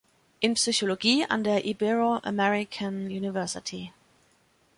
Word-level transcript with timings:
in 0.41 0.55
Psychologie 0.55 1.21
an 1.29 1.43
der 1.43 1.59
Ibero-American 1.63 3.05
University. 3.11 3.93